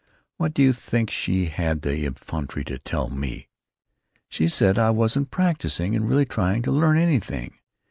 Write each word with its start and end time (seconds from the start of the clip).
What 0.37 0.55
do 0.55 0.63
you 0.63 0.73
think 0.73 1.11
she 1.11 1.45
had 1.45 1.83
the 1.83 2.07
effrontery 2.07 2.63
to 2.65 2.79
tell 2.79 3.11
me? 3.11 3.49
She 4.29 4.47
said 4.47 4.77
that 4.77 4.81
I 4.85 4.89
wasn't 4.89 5.29
practising 5.29 5.95
and 5.95 6.09
really 6.09 6.25
trying 6.25 6.63
to 6.63 6.71
learn 6.71 6.97
anything. 6.97 7.59